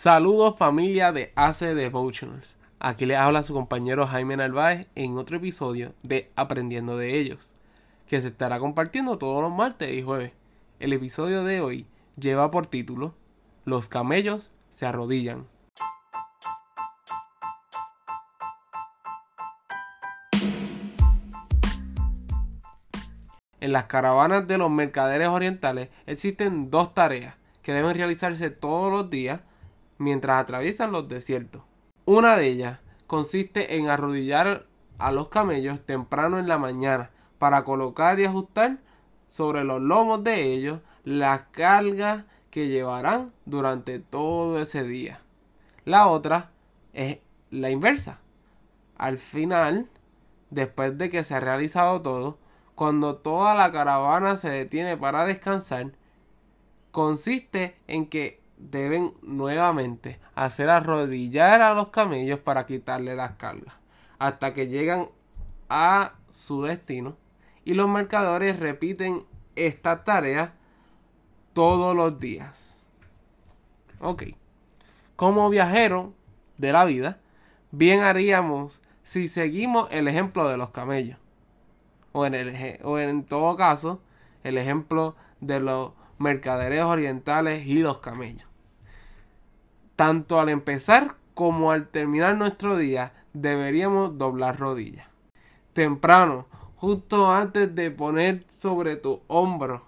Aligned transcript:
Saludos 0.00 0.56
familia 0.56 1.10
de 1.10 1.32
AC 1.34 1.74
Devotionals. 1.74 2.56
Aquí 2.78 3.04
les 3.04 3.16
habla 3.18 3.42
su 3.42 3.52
compañero 3.52 4.06
Jaime 4.06 4.36
Narváez 4.36 4.86
en 4.94 5.18
otro 5.18 5.38
episodio 5.38 5.92
de 6.04 6.30
Aprendiendo 6.36 6.96
de 6.96 7.18
ellos, 7.18 7.56
que 8.06 8.22
se 8.22 8.28
estará 8.28 8.60
compartiendo 8.60 9.18
todos 9.18 9.42
los 9.42 9.50
martes 9.50 9.92
y 9.92 10.02
jueves. 10.02 10.30
El 10.78 10.92
episodio 10.92 11.42
de 11.42 11.60
hoy 11.60 11.86
lleva 12.16 12.52
por 12.52 12.66
título 12.66 13.16
Los 13.64 13.88
camellos 13.88 14.52
se 14.68 14.86
arrodillan. 14.86 15.48
En 23.60 23.72
las 23.72 23.86
caravanas 23.86 24.46
de 24.46 24.58
los 24.58 24.70
mercaderes 24.70 25.26
orientales 25.26 25.88
existen 26.06 26.70
dos 26.70 26.94
tareas 26.94 27.34
que 27.62 27.72
deben 27.72 27.96
realizarse 27.96 28.50
todos 28.50 28.92
los 28.92 29.10
días 29.10 29.40
mientras 29.98 30.40
atraviesan 30.40 30.92
los 30.92 31.08
desiertos. 31.08 31.62
Una 32.04 32.36
de 32.36 32.46
ellas 32.46 32.78
consiste 33.06 33.76
en 33.76 33.88
arrodillar 33.88 34.66
a 34.98 35.12
los 35.12 35.28
camellos 35.28 35.80
temprano 35.84 36.38
en 36.38 36.48
la 36.48 36.58
mañana 36.58 37.10
para 37.38 37.64
colocar 37.64 38.18
y 38.18 38.24
ajustar 38.24 38.78
sobre 39.26 39.64
los 39.64 39.80
lomos 39.80 40.24
de 40.24 40.52
ellos 40.52 40.80
las 41.04 41.42
cargas 41.50 42.24
que 42.50 42.68
llevarán 42.68 43.32
durante 43.44 43.98
todo 43.98 44.58
ese 44.60 44.82
día. 44.82 45.20
La 45.84 46.08
otra 46.08 46.50
es 46.92 47.18
la 47.50 47.70
inversa. 47.70 48.20
Al 48.96 49.18
final, 49.18 49.88
después 50.50 50.98
de 50.98 51.10
que 51.10 51.24
se 51.24 51.34
ha 51.34 51.40
realizado 51.40 52.02
todo, 52.02 52.38
cuando 52.74 53.16
toda 53.16 53.54
la 53.54 53.70
caravana 53.72 54.36
se 54.36 54.50
detiene 54.50 54.96
para 54.96 55.24
descansar, 55.24 55.92
consiste 56.90 57.76
en 57.86 58.06
que 58.06 58.40
deben 58.58 59.14
nuevamente 59.22 60.18
hacer 60.34 60.68
arrodillar 60.68 61.62
a 61.62 61.74
los 61.74 61.88
camellos 61.88 62.40
para 62.40 62.66
quitarle 62.66 63.14
las 63.14 63.32
cargas, 63.32 63.74
hasta 64.18 64.52
que 64.52 64.68
llegan 64.68 65.08
a 65.68 66.14
su 66.30 66.62
destino 66.62 67.16
y 67.64 67.74
los 67.74 67.88
mercadores 67.88 68.58
repiten 68.58 69.24
esta 69.54 70.04
tarea 70.04 70.54
todos 71.52 71.94
los 71.94 72.18
días. 72.18 72.80
Ok. 74.00 74.24
Como 75.16 75.50
viajero 75.50 76.14
de 76.56 76.72
la 76.72 76.84
vida, 76.84 77.18
bien 77.70 78.00
haríamos 78.00 78.80
si 79.02 79.26
seguimos 79.28 79.88
el 79.90 80.06
ejemplo 80.08 80.48
de 80.48 80.56
los 80.56 80.70
camellos. 80.70 81.18
O 82.12 82.24
en, 82.26 82.34
el, 82.34 82.78
o 82.84 82.98
en 82.98 83.24
todo 83.24 83.56
caso, 83.56 84.00
el 84.44 84.58
ejemplo 84.58 85.16
de 85.40 85.60
los 85.60 85.92
mercaderes 86.18 86.82
orientales 86.84 87.66
y 87.66 87.80
los 87.80 87.98
camellos. 87.98 88.47
Tanto 89.98 90.38
al 90.38 90.48
empezar 90.48 91.16
como 91.34 91.72
al 91.72 91.88
terminar 91.88 92.36
nuestro 92.36 92.76
día, 92.76 93.14
deberíamos 93.32 94.16
doblar 94.16 94.56
rodillas. 94.56 95.08
Temprano, 95.72 96.46
justo 96.76 97.32
antes 97.32 97.74
de 97.74 97.90
poner 97.90 98.44
sobre 98.46 98.94
tu 98.94 99.22
hombro 99.26 99.82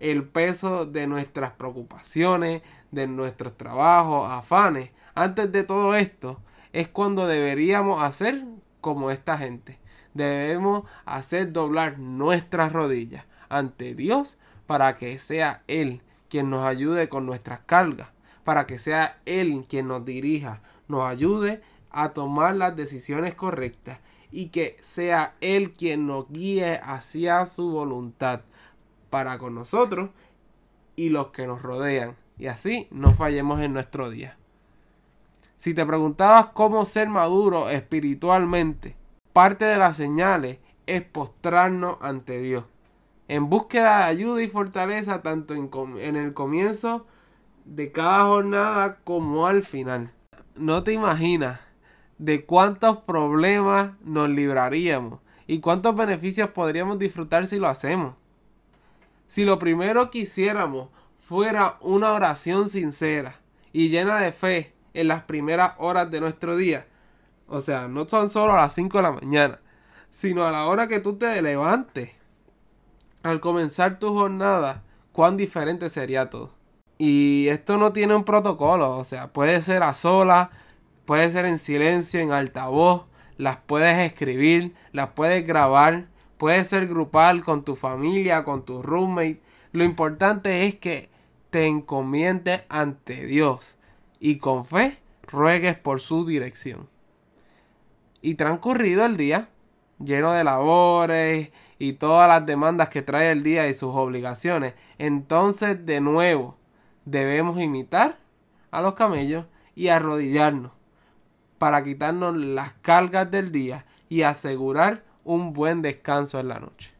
el 0.00 0.24
peso 0.24 0.86
de 0.86 1.06
nuestras 1.06 1.50
preocupaciones, 1.50 2.62
de 2.90 3.06
nuestros 3.06 3.54
trabajos, 3.54 4.30
afanes. 4.30 4.92
Antes 5.14 5.52
de 5.52 5.62
todo 5.62 5.94
esto, 5.94 6.40
es 6.72 6.88
cuando 6.88 7.26
deberíamos 7.26 8.02
hacer 8.02 8.46
como 8.80 9.10
esta 9.10 9.36
gente. 9.36 9.78
Debemos 10.14 10.84
hacer 11.04 11.52
doblar 11.52 11.98
nuestras 11.98 12.72
rodillas 12.72 13.26
ante 13.50 13.94
Dios 13.94 14.38
para 14.66 14.96
que 14.96 15.18
sea 15.18 15.64
Él 15.66 16.00
quien 16.30 16.48
nos 16.48 16.64
ayude 16.64 17.10
con 17.10 17.26
nuestras 17.26 17.60
cargas, 17.60 18.08
para 18.44 18.66
que 18.66 18.78
sea 18.78 19.20
Él 19.24 19.64
quien 19.68 19.88
nos 19.88 20.04
dirija, 20.04 20.60
nos 20.86 21.02
ayude 21.02 21.62
a 21.90 22.10
tomar 22.10 22.54
las 22.56 22.76
decisiones 22.76 23.34
correctas 23.34 23.98
y 24.30 24.48
que 24.48 24.76
sea 24.80 25.34
Él 25.40 25.72
quien 25.72 26.06
nos 26.06 26.28
guíe 26.28 26.80
hacia 26.82 27.46
su 27.46 27.70
voluntad 27.70 28.40
para 29.10 29.38
con 29.38 29.54
nosotros 29.54 30.10
y 30.96 31.08
los 31.08 31.28
que 31.28 31.46
nos 31.46 31.62
rodean. 31.62 32.16
Y 32.36 32.48
así 32.48 32.88
no 32.90 33.14
fallemos 33.14 33.60
en 33.60 33.72
nuestro 33.72 34.10
día. 34.10 34.36
Si 35.56 35.72
te 35.72 35.86
preguntabas 35.86 36.46
cómo 36.46 36.84
ser 36.84 37.08
maduro 37.08 37.70
espiritualmente, 37.70 38.96
parte 39.32 39.64
de 39.64 39.76
las 39.76 39.96
señales 39.96 40.58
es 40.86 41.02
postrarnos 41.02 41.96
ante 42.00 42.40
Dios. 42.40 42.64
En 43.28 43.48
búsqueda 43.48 43.98
de 43.98 44.04
ayuda 44.04 44.42
y 44.42 44.48
fortaleza 44.48 45.22
tanto 45.22 45.54
en, 45.54 45.70
en 45.98 46.16
el 46.16 46.34
comienzo 46.34 47.06
de 47.64 47.92
cada 47.92 48.24
jornada 48.24 48.98
como 49.04 49.46
al 49.46 49.62
final. 49.62 50.10
No 50.54 50.82
te 50.82 50.92
imaginas 50.92 51.60
de 52.18 52.44
cuántos 52.44 52.98
problemas 52.98 53.92
nos 54.02 54.28
libraríamos 54.30 55.20
y 55.46 55.60
cuántos 55.60 55.96
beneficios 55.96 56.50
podríamos 56.50 56.98
disfrutar 56.98 57.46
si 57.46 57.58
lo 57.58 57.68
hacemos. 57.68 58.14
Si 59.26 59.44
lo 59.44 59.58
primero 59.58 60.10
que 60.10 60.20
hiciéramos 60.20 60.88
fuera 61.20 61.78
una 61.80 62.12
oración 62.12 62.68
sincera 62.68 63.40
y 63.72 63.88
llena 63.88 64.18
de 64.18 64.32
fe 64.32 64.74
en 64.92 65.08
las 65.08 65.22
primeras 65.22 65.74
horas 65.78 66.10
de 66.10 66.20
nuestro 66.20 66.56
día, 66.56 66.86
o 67.48 67.60
sea, 67.60 67.88
no 67.88 68.08
son 68.08 68.28
solo 68.28 68.52
a 68.52 68.62
las 68.62 68.74
5 68.74 68.98
de 68.98 69.02
la 69.02 69.12
mañana, 69.12 69.60
sino 70.10 70.44
a 70.44 70.52
la 70.52 70.66
hora 70.66 70.86
que 70.86 71.00
tú 71.00 71.16
te 71.16 71.42
levantes, 71.42 72.10
al 73.22 73.40
comenzar 73.40 73.98
tu 73.98 74.14
jornada, 74.14 74.84
cuán 75.12 75.36
diferente 75.36 75.88
sería 75.88 76.30
todo. 76.30 76.53
Y 76.98 77.48
esto 77.48 77.76
no 77.76 77.92
tiene 77.92 78.14
un 78.14 78.24
protocolo, 78.24 78.96
o 78.96 79.04
sea, 79.04 79.32
puede 79.32 79.60
ser 79.62 79.82
a 79.82 79.94
sola, 79.94 80.50
puede 81.04 81.30
ser 81.30 81.44
en 81.46 81.58
silencio, 81.58 82.20
en 82.20 82.32
altavoz, 82.32 83.06
las 83.36 83.56
puedes 83.56 83.98
escribir, 83.98 84.74
las 84.92 85.08
puedes 85.10 85.44
grabar, 85.46 86.06
puede 86.38 86.62
ser 86.64 86.86
grupal 86.86 87.42
con 87.42 87.64
tu 87.64 87.74
familia, 87.74 88.44
con 88.44 88.64
tu 88.64 88.80
roommate. 88.80 89.40
Lo 89.72 89.82
importante 89.82 90.66
es 90.66 90.76
que 90.76 91.10
te 91.50 91.66
encomiendes 91.66 92.62
ante 92.68 93.26
Dios 93.26 93.76
y 94.20 94.38
con 94.38 94.64
fe 94.64 94.98
ruegues 95.22 95.76
por 95.76 96.00
su 96.00 96.24
dirección. 96.24 96.88
Y 98.22 98.36
transcurrido 98.36 99.04
el 99.04 99.16
día, 99.16 99.48
lleno 99.98 100.32
de 100.32 100.44
labores 100.44 101.50
y 101.78 101.94
todas 101.94 102.28
las 102.28 102.46
demandas 102.46 102.88
que 102.88 103.02
trae 103.02 103.32
el 103.32 103.42
día 103.42 103.68
y 103.68 103.74
sus 103.74 103.94
obligaciones, 103.94 104.74
entonces 104.98 105.84
de 105.84 106.00
nuevo 106.00 106.56
debemos 107.04 107.60
imitar 107.60 108.18
a 108.70 108.80
los 108.80 108.94
camellos 108.94 109.46
y 109.74 109.88
arrodillarnos 109.88 110.72
para 111.58 111.82
quitarnos 111.84 112.36
las 112.36 112.72
cargas 112.74 113.30
del 113.30 113.52
día 113.52 113.86
y 114.08 114.22
asegurar 114.22 115.02
un 115.24 115.52
buen 115.52 115.82
descanso 115.82 116.38
en 116.40 116.48
la 116.48 116.58
noche. 116.58 116.92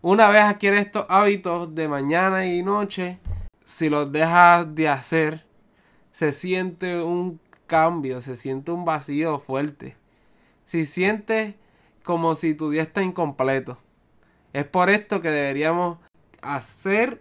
Una 0.00 0.28
vez 0.28 0.42
adquieres 0.42 0.86
estos 0.86 1.06
hábitos 1.08 1.74
de 1.74 1.88
mañana 1.88 2.46
y 2.46 2.62
noche, 2.62 3.18
si 3.64 3.88
los 3.88 4.10
dejas 4.12 4.74
de 4.74 4.88
hacer, 4.88 5.46
se 6.12 6.32
siente 6.32 7.02
un 7.02 7.40
cambio, 7.66 8.20
se 8.20 8.36
siente 8.36 8.70
un 8.70 8.84
vacío 8.84 9.38
fuerte. 9.38 9.96
Si 10.64 10.84
sientes 10.84 11.54
como 12.04 12.34
si 12.34 12.54
tu 12.54 12.70
día 12.70 12.82
está 12.82 13.02
incompleto. 13.02 13.78
Es 14.52 14.64
por 14.64 14.90
esto 14.90 15.20
que 15.20 15.30
deberíamos 15.30 15.98
hacer 16.42 17.20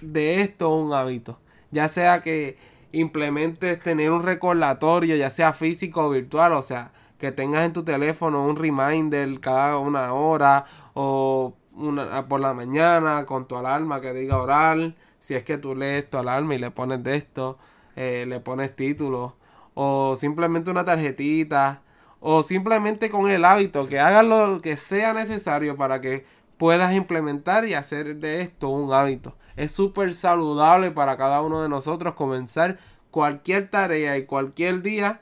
de 0.00 0.42
esto 0.42 0.74
un 0.74 0.92
hábito. 0.92 1.38
Ya 1.70 1.88
sea 1.88 2.22
que 2.22 2.56
implementes 2.92 3.80
tener 3.80 4.10
un 4.10 4.22
recordatorio, 4.22 5.16
ya 5.16 5.30
sea 5.30 5.52
físico 5.52 6.06
o 6.06 6.10
virtual, 6.10 6.52
o 6.52 6.62
sea, 6.62 6.92
que 7.18 7.32
tengas 7.32 7.64
en 7.64 7.72
tu 7.72 7.84
teléfono 7.84 8.46
un 8.46 8.56
reminder 8.56 9.40
cada 9.40 9.78
una 9.78 10.12
hora 10.12 10.66
o 10.94 11.54
una, 11.74 12.28
por 12.28 12.40
la 12.40 12.54
mañana 12.54 13.26
con 13.26 13.48
tu 13.48 13.56
alarma 13.56 14.00
que 14.00 14.12
diga 14.12 14.40
oral. 14.40 14.96
Si 15.18 15.34
es 15.34 15.42
que 15.42 15.58
tú 15.58 15.74
lees 15.74 16.08
tu 16.10 16.18
alarma 16.18 16.54
y 16.54 16.58
le 16.58 16.70
pones 16.70 17.02
de 17.02 17.16
esto, 17.16 17.58
eh, 17.96 18.24
le 18.28 18.40
pones 18.40 18.76
título 18.76 19.36
o 19.74 20.16
simplemente 20.16 20.70
una 20.70 20.84
tarjetita 20.84 21.82
o 22.20 22.42
simplemente 22.42 23.10
con 23.10 23.28
el 23.28 23.44
hábito 23.44 23.86
que 23.86 24.00
hagas 24.00 24.24
lo 24.24 24.60
que 24.60 24.76
sea 24.76 25.12
necesario 25.12 25.76
para 25.76 26.00
que 26.00 26.24
puedas 26.56 26.94
implementar 26.94 27.66
y 27.66 27.74
hacer 27.74 28.16
de 28.16 28.42
esto 28.42 28.68
un 28.68 28.92
hábito. 28.92 29.36
Es 29.56 29.72
súper 29.72 30.14
saludable 30.14 30.90
para 30.90 31.16
cada 31.16 31.42
uno 31.42 31.62
de 31.62 31.68
nosotros 31.68 32.14
comenzar 32.14 32.78
cualquier 33.10 33.70
tarea 33.70 34.16
y 34.16 34.26
cualquier 34.26 34.82
día 34.82 35.20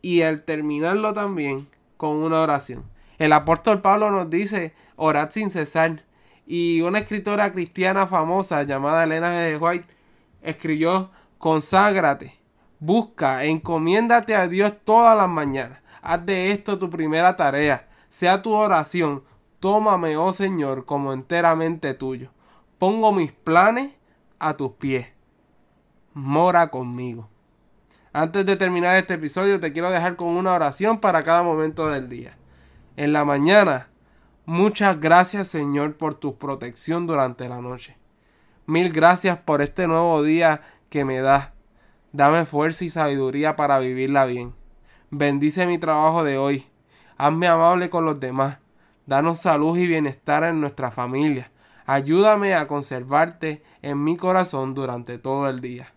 y 0.00 0.22
al 0.22 0.44
terminarlo 0.44 1.12
también 1.12 1.68
con 1.96 2.16
una 2.16 2.40
oración. 2.40 2.84
El 3.18 3.32
apóstol 3.32 3.80
Pablo 3.80 4.10
nos 4.10 4.28
dice, 4.30 4.74
orad 4.96 5.30
sin 5.30 5.50
cesar. 5.50 6.04
Y 6.46 6.80
una 6.80 6.98
escritora 6.98 7.52
cristiana 7.52 8.06
famosa 8.06 8.64
llamada 8.64 9.04
Elena 9.04 9.32
G. 9.32 9.60
White 9.60 9.86
escribió, 10.42 11.10
conságrate, 11.38 12.38
busca, 12.80 13.44
encomiéndate 13.44 14.34
a 14.34 14.48
Dios 14.48 14.72
todas 14.84 15.16
las 15.16 15.28
mañanas. 15.28 15.80
Haz 16.02 16.26
de 16.26 16.50
esto 16.50 16.78
tu 16.78 16.90
primera 16.90 17.36
tarea. 17.36 17.88
Sea 18.08 18.42
tu 18.42 18.52
oración. 18.52 19.22
Tómame, 19.62 20.16
oh 20.16 20.32
Señor, 20.32 20.86
como 20.86 21.12
enteramente 21.12 21.94
tuyo. 21.94 22.30
Pongo 22.80 23.12
mis 23.12 23.30
planes 23.30 23.92
a 24.40 24.56
tus 24.56 24.72
pies. 24.72 25.06
Mora 26.14 26.68
conmigo. 26.68 27.28
Antes 28.12 28.44
de 28.44 28.56
terminar 28.56 28.96
este 28.96 29.14
episodio 29.14 29.60
te 29.60 29.72
quiero 29.72 29.92
dejar 29.92 30.16
con 30.16 30.30
una 30.30 30.52
oración 30.52 30.98
para 30.98 31.22
cada 31.22 31.44
momento 31.44 31.88
del 31.88 32.08
día. 32.08 32.36
En 32.96 33.12
la 33.12 33.24
mañana, 33.24 33.88
muchas 34.46 34.98
gracias 34.98 35.46
Señor 35.46 35.96
por 35.96 36.16
tu 36.16 36.38
protección 36.38 37.06
durante 37.06 37.48
la 37.48 37.60
noche. 37.60 37.96
Mil 38.66 38.90
gracias 38.90 39.38
por 39.38 39.62
este 39.62 39.86
nuevo 39.86 40.24
día 40.24 40.62
que 40.88 41.04
me 41.04 41.20
das. 41.20 41.50
Dame 42.10 42.46
fuerza 42.46 42.84
y 42.84 42.90
sabiduría 42.90 43.54
para 43.54 43.78
vivirla 43.78 44.24
bien. 44.24 44.56
Bendice 45.10 45.66
mi 45.66 45.78
trabajo 45.78 46.24
de 46.24 46.36
hoy. 46.36 46.66
Hazme 47.16 47.46
amable 47.46 47.90
con 47.90 48.04
los 48.04 48.18
demás. 48.18 48.58
Danos 49.06 49.40
salud 49.40 49.76
y 49.76 49.86
bienestar 49.86 50.44
en 50.44 50.60
nuestra 50.60 50.90
familia. 50.90 51.50
Ayúdame 51.86 52.54
a 52.54 52.66
conservarte 52.66 53.62
en 53.82 54.02
mi 54.02 54.16
corazón 54.16 54.74
durante 54.74 55.18
todo 55.18 55.48
el 55.48 55.60
día. 55.60 55.92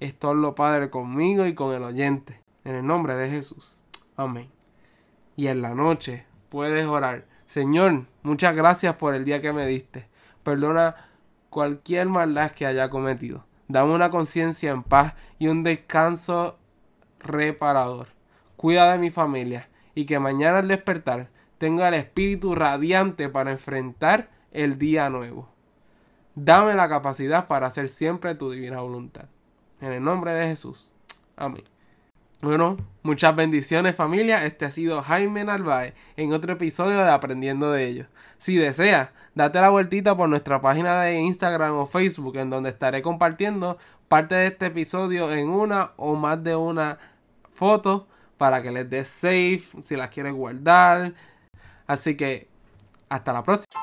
Esto 0.00 0.32
es 0.32 0.36
lo 0.36 0.54
Padre 0.54 0.90
conmigo 0.90 1.46
y 1.46 1.54
con 1.54 1.74
el 1.74 1.84
oyente. 1.84 2.40
En 2.64 2.74
el 2.74 2.86
nombre 2.86 3.14
de 3.14 3.30
Jesús. 3.30 3.82
Amén. 4.16 4.50
Y 5.36 5.46
en 5.46 5.62
la 5.62 5.74
noche 5.74 6.26
puedes 6.48 6.86
orar. 6.86 7.26
Señor, 7.46 8.06
muchas 8.22 8.56
gracias 8.56 8.96
por 8.96 9.14
el 9.14 9.24
día 9.24 9.40
que 9.40 9.52
me 9.52 9.66
diste. 9.66 10.08
Perdona 10.42 10.96
cualquier 11.50 12.08
maldad 12.08 12.50
que 12.50 12.66
haya 12.66 12.90
cometido. 12.90 13.44
Dame 13.68 13.94
una 13.94 14.10
conciencia 14.10 14.72
en 14.72 14.82
paz 14.82 15.14
y 15.38 15.46
un 15.46 15.62
descanso 15.62 16.58
reparador. 17.20 18.08
Cuida 18.56 18.92
de 18.92 18.98
mi 18.98 19.10
familia 19.10 19.68
y 19.94 20.06
que 20.06 20.18
mañana 20.18 20.58
al 20.58 20.68
despertar 20.68 21.28
tenga 21.60 21.88
el 21.88 21.94
espíritu 21.94 22.54
radiante 22.54 23.28
para 23.28 23.50
enfrentar 23.50 24.30
el 24.50 24.78
día 24.78 25.10
nuevo. 25.10 25.46
Dame 26.34 26.74
la 26.74 26.88
capacidad 26.88 27.48
para 27.48 27.66
hacer 27.66 27.88
siempre 27.88 28.34
tu 28.34 28.50
divina 28.50 28.80
voluntad. 28.80 29.26
En 29.82 29.92
el 29.92 30.02
nombre 30.02 30.32
de 30.32 30.48
Jesús. 30.48 30.88
Amén. 31.36 31.64
Bueno, 32.40 32.78
muchas 33.02 33.36
bendiciones 33.36 33.94
familia. 33.94 34.46
Este 34.46 34.64
ha 34.64 34.70
sido 34.70 35.02
Jaime 35.02 35.44
Narváez 35.44 35.92
en 36.16 36.32
otro 36.32 36.54
episodio 36.54 36.96
de 36.96 37.10
Aprendiendo 37.10 37.70
de 37.72 37.86
ellos. 37.88 38.06
Si 38.38 38.56
deseas, 38.56 39.10
date 39.34 39.60
la 39.60 39.68
vueltita 39.68 40.16
por 40.16 40.30
nuestra 40.30 40.62
página 40.62 41.02
de 41.02 41.20
Instagram 41.20 41.76
o 41.76 41.84
Facebook 41.84 42.38
en 42.38 42.48
donde 42.48 42.70
estaré 42.70 43.02
compartiendo 43.02 43.76
parte 44.08 44.34
de 44.34 44.46
este 44.46 44.66
episodio 44.66 45.30
en 45.30 45.50
una 45.50 45.90
o 45.98 46.14
más 46.14 46.42
de 46.42 46.56
una 46.56 46.96
foto 47.52 48.08
para 48.38 48.62
que 48.62 48.70
les 48.70 48.88
des 48.88 49.08
safe 49.08 49.82
si 49.82 49.94
las 49.94 50.08
quieres 50.08 50.32
guardar. 50.32 51.12
Así 51.90 52.16
que 52.16 52.46
hasta 53.08 53.32
la 53.32 53.42
próxima. 53.42 53.82